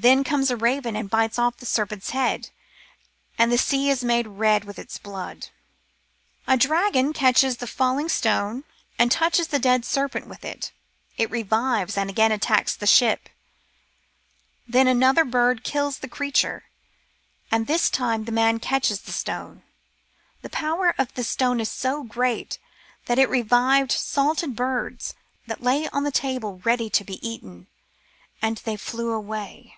[0.00, 2.50] Then comes a raven and bites off the serpent's head
[3.36, 5.48] and the sea is made red with its blood.
[6.46, 8.62] A dragon catches the falling stone
[8.96, 10.70] and touches the dead serpent with it;
[11.16, 13.28] it revives and again attacks the ship.
[14.68, 16.66] Then another bird kills the creature,
[17.50, 19.64] and this time the man catches the stone.
[20.42, 22.60] The power of the stone was so great
[23.06, 25.14] that it revived salted birds
[25.48, 27.66] that lay on the table ready to be eaten,
[28.40, 29.74] and they flew away.